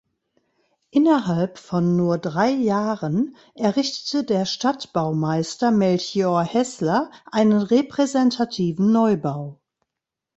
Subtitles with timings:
[0.89, 9.61] Innerhalb von nur drei Jahren errichtete der Stadtbaumeister Melchior Heßler einen repräsentativen Neubau.